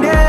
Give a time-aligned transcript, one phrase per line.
[0.00, 0.25] 내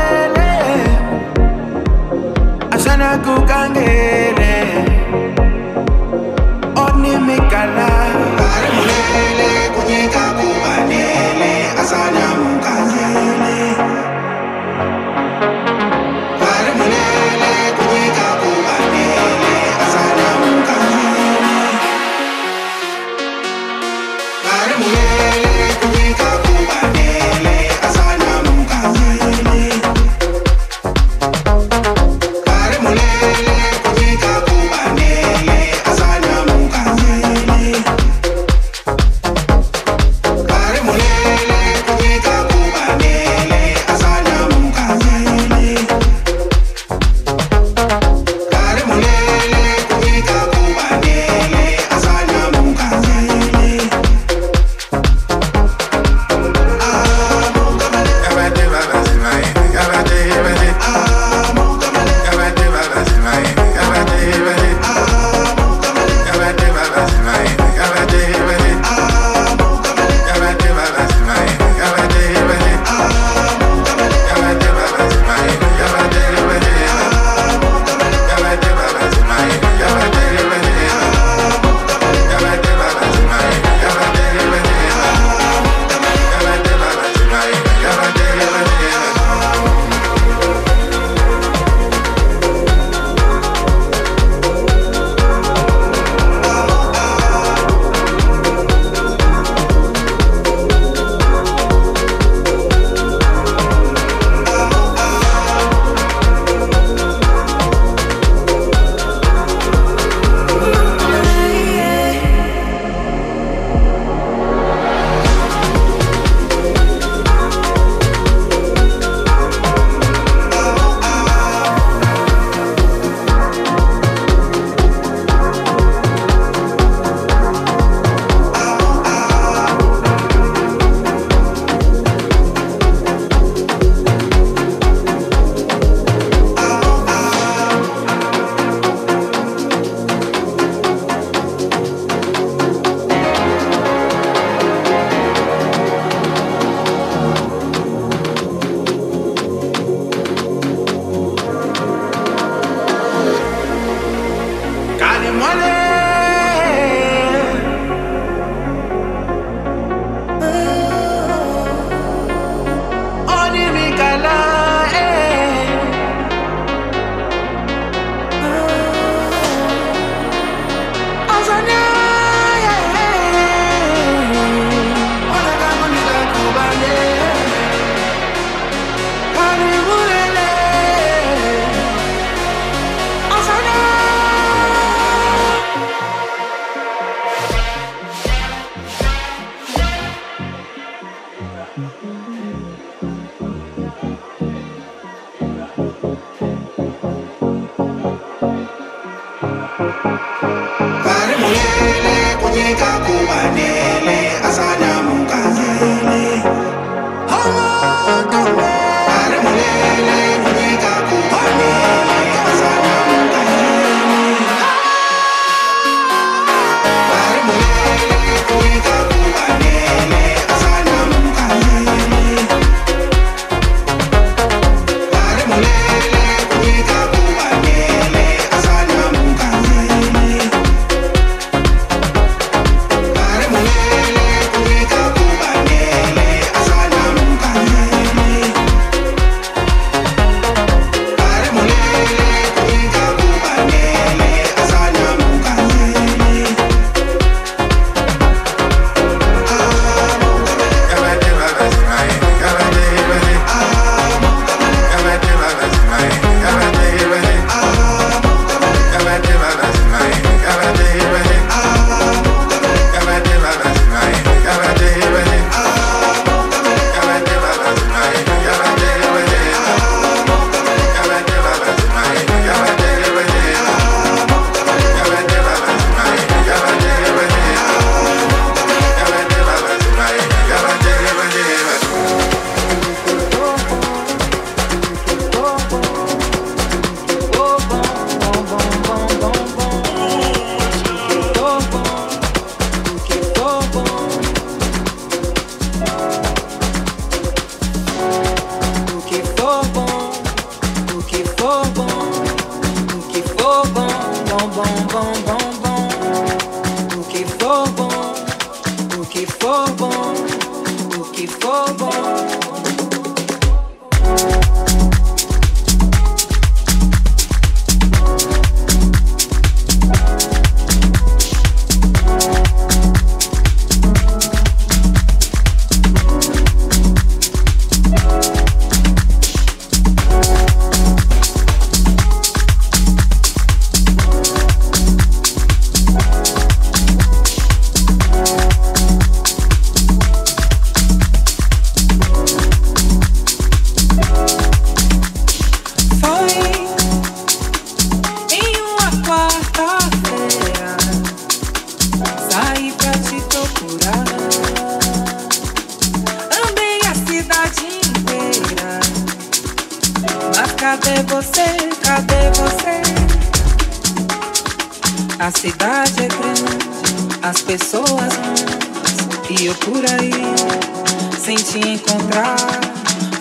[372.18, 372.60] Osawa,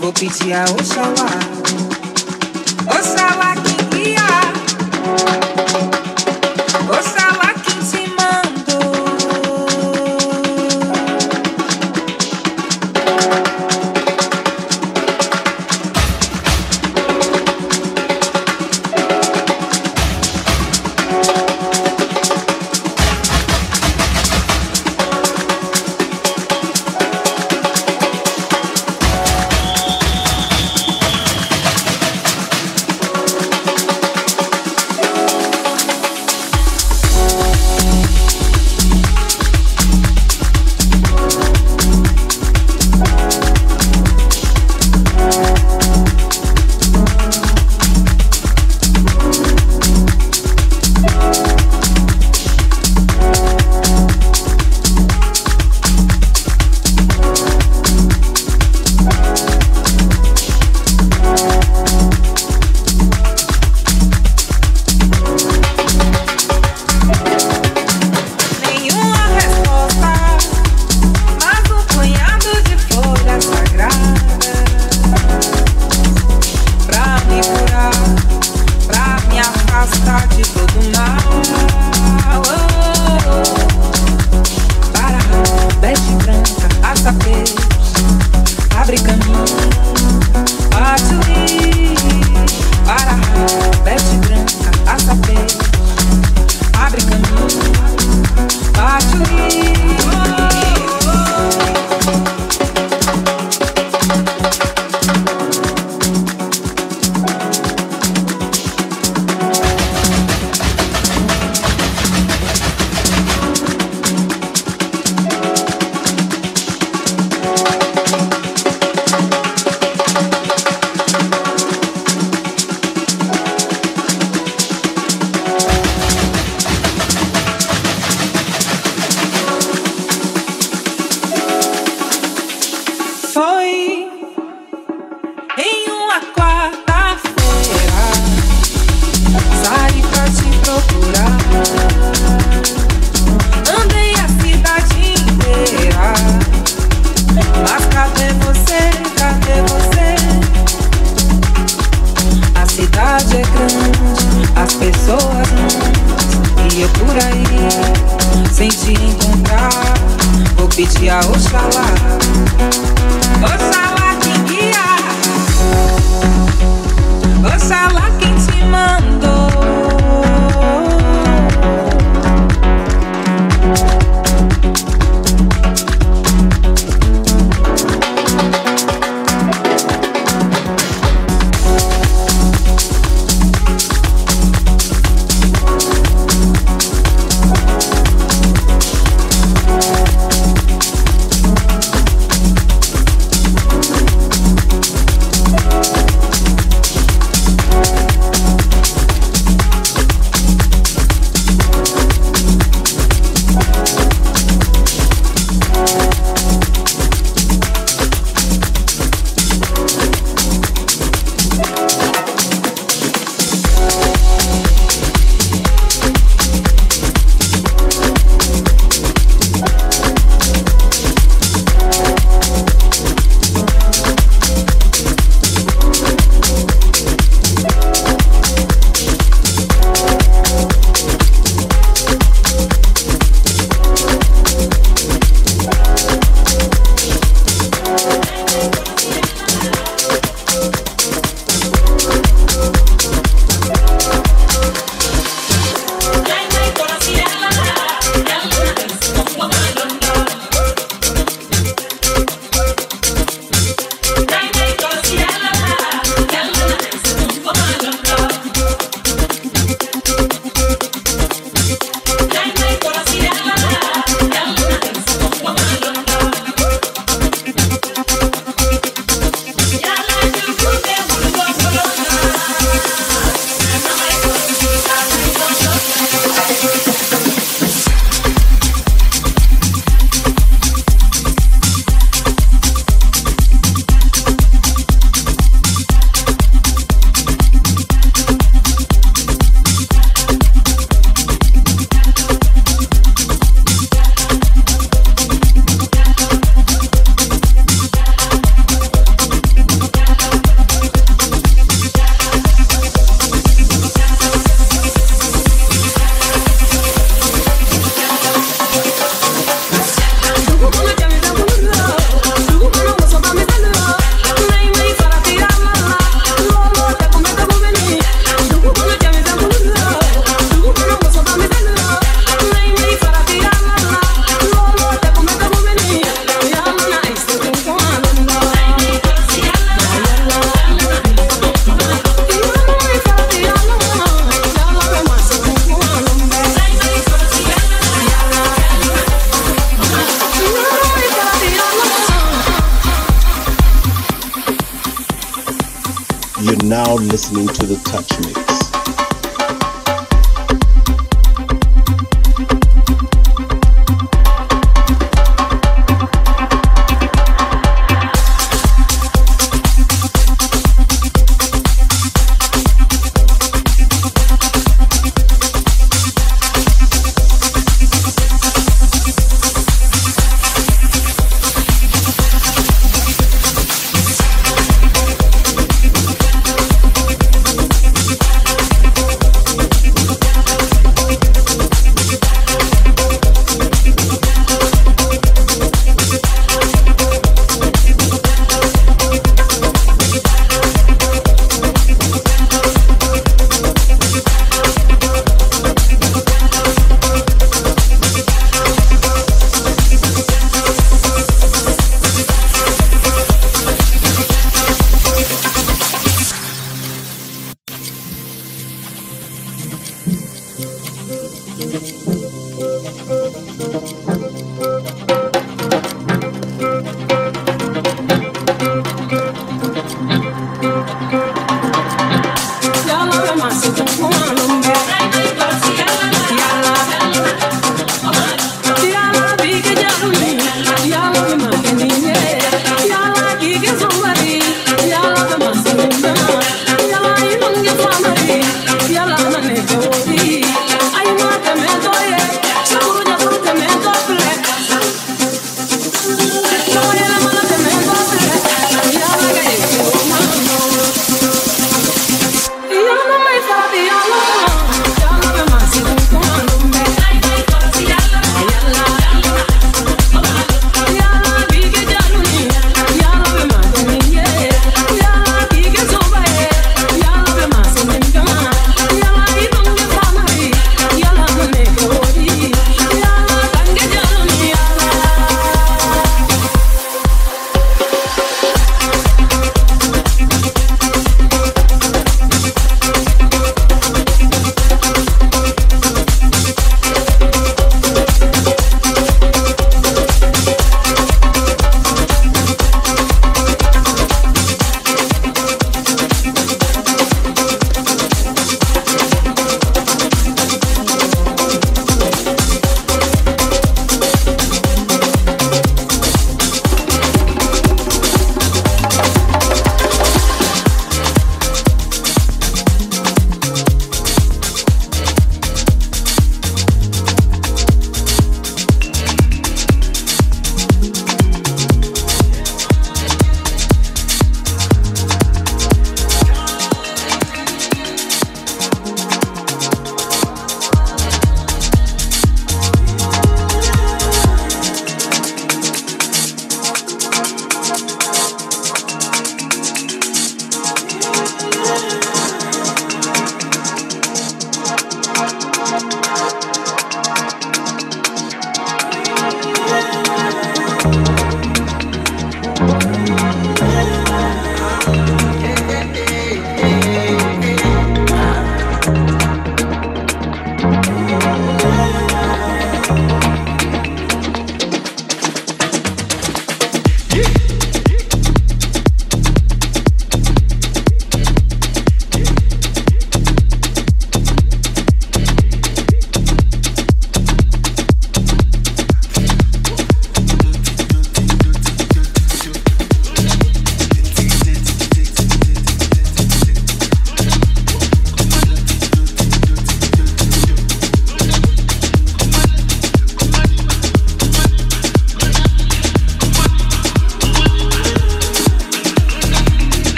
[0.00, 1.28] vopitia osawa,
[2.98, 3.45] osawa.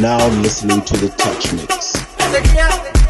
[0.00, 3.01] now listening to the Touch Mix.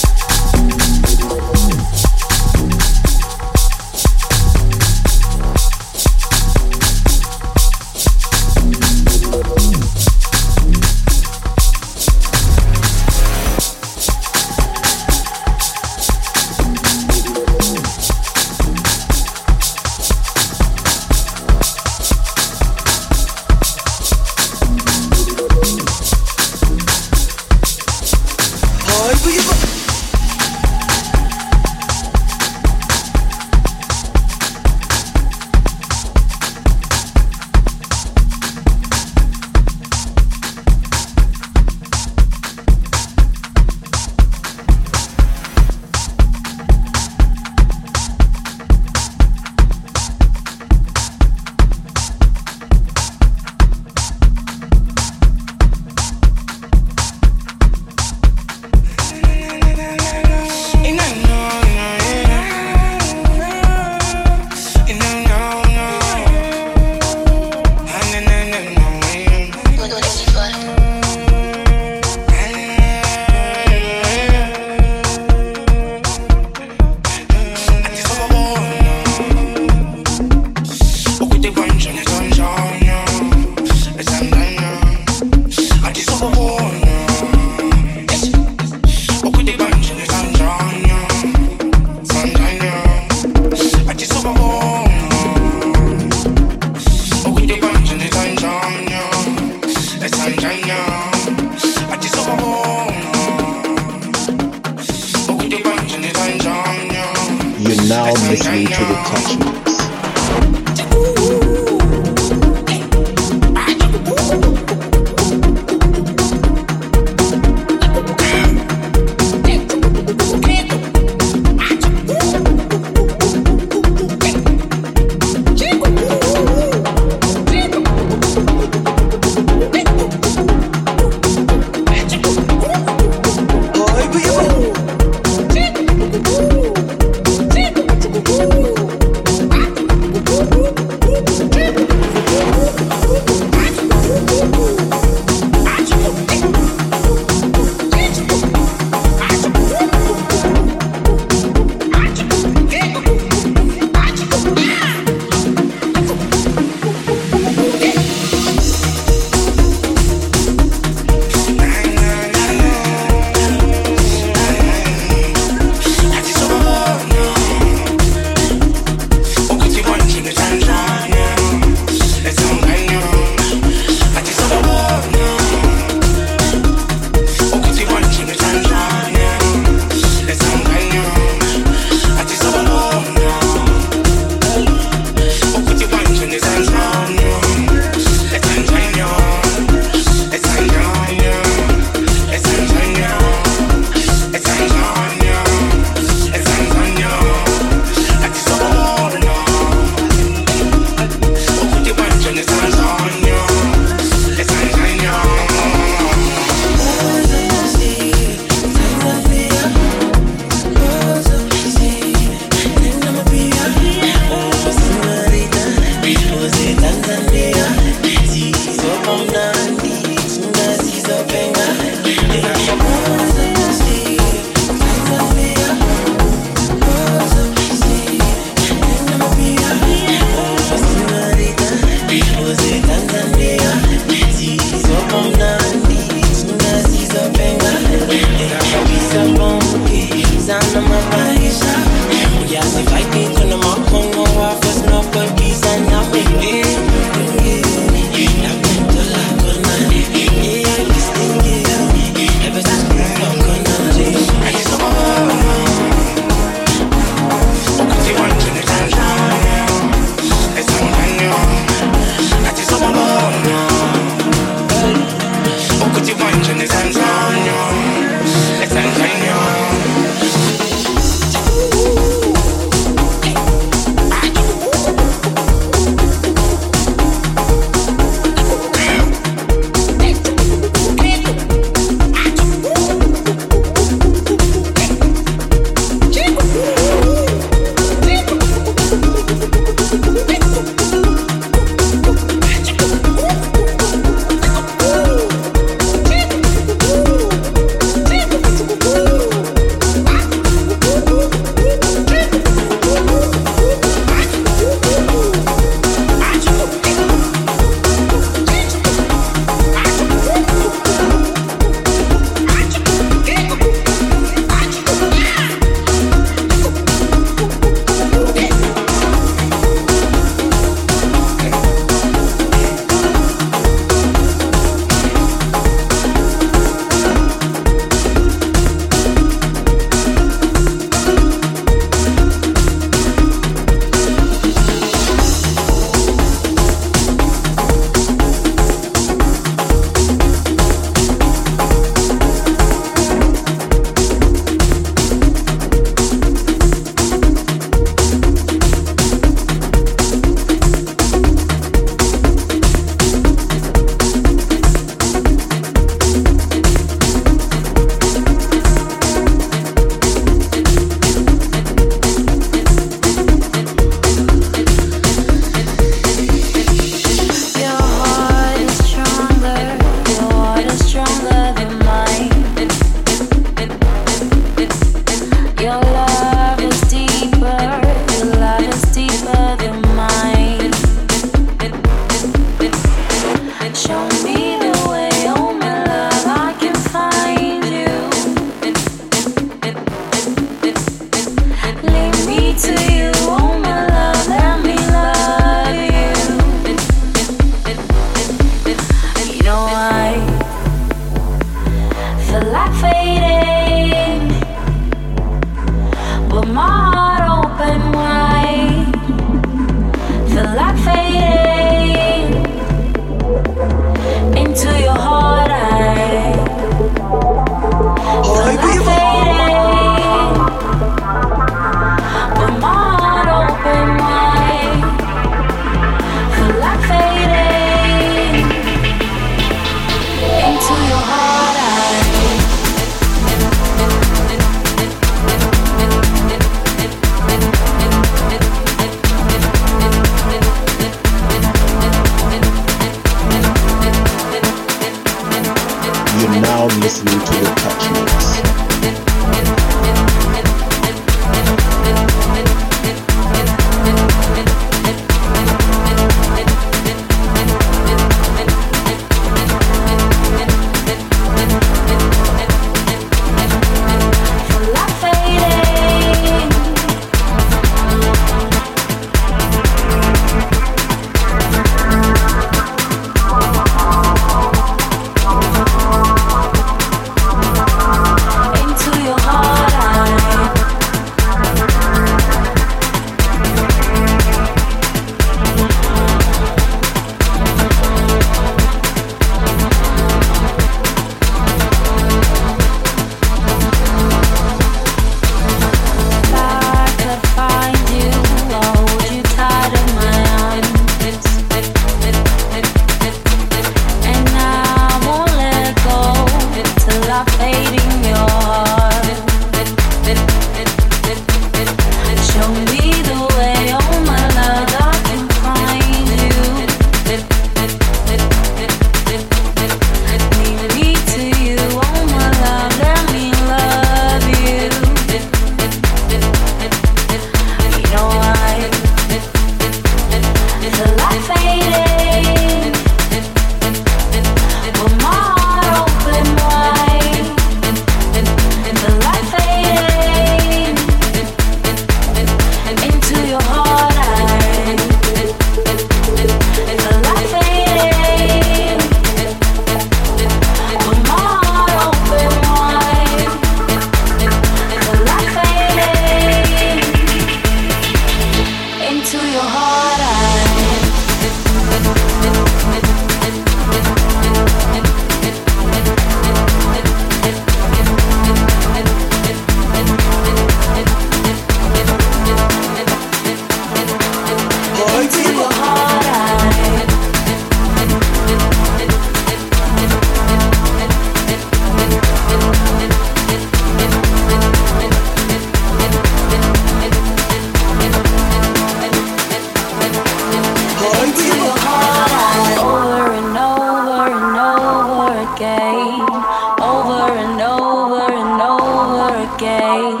[596.60, 600.00] over and over and over again,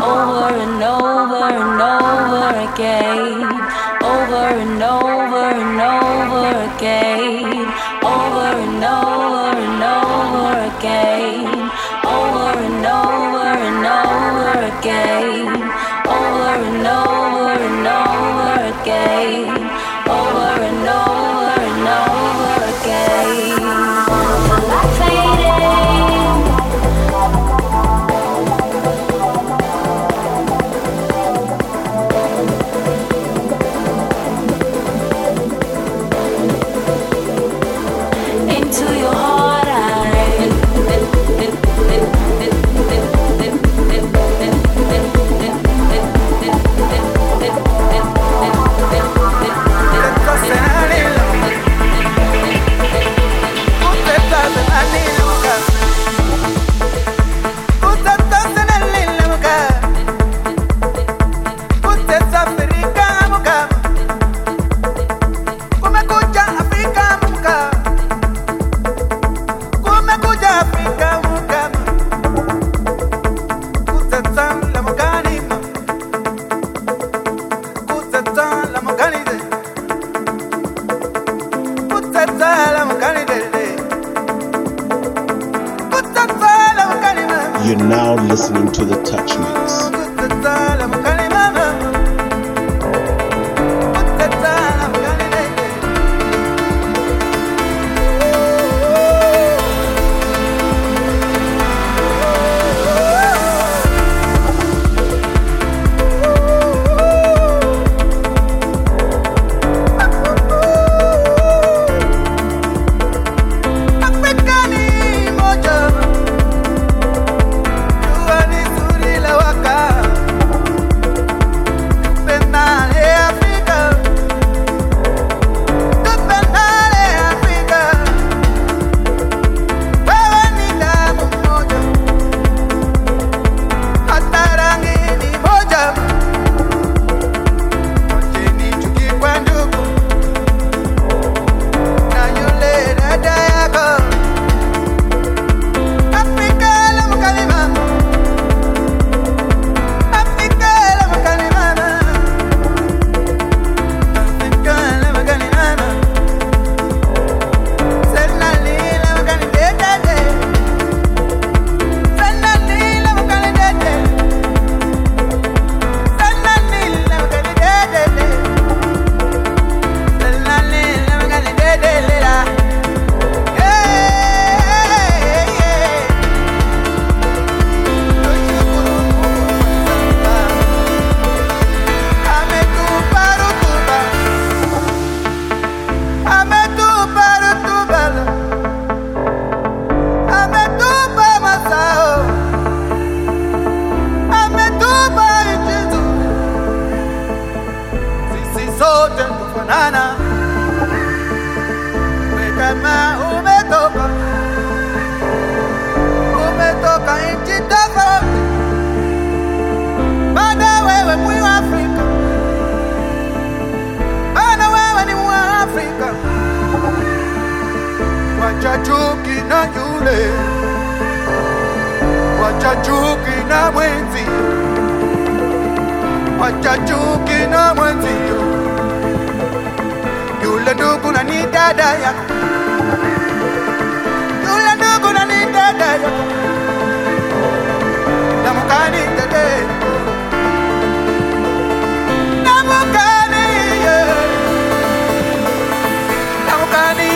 [0.00, 3.42] over and over and over again,
[4.02, 5.01] over and over.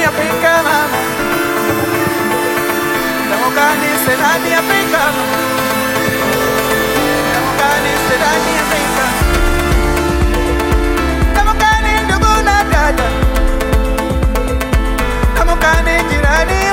[0.09, 0.77] africana,
[3.31, 5.23] Namukani Senani africana,
[7.33, 9.09] Namukani Senani africana,
[11.35, 13.09] Namukani Duguna Dada,
[15.37, 16.66] Namukani Jirani.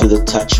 [0.00, 0.59] To the Touch